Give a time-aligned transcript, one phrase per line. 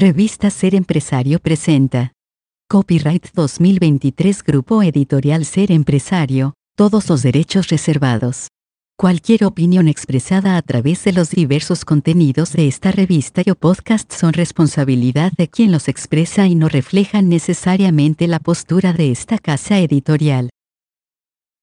[0.00, 2.12] Revista Ser Empresario presenta.
[2.70, 8.48] Copyright 2023 Grupo Editorial Ser Empresario, todos los derechos reservados.
[8.96, 14.32] Cualquier opinión expresada a través de los diversos contenidos de esta revista o podcast son
[14.32, 20.48] responsabilidad de quien los expresa y no reflejan necesariamente la postura de esta casa editorial.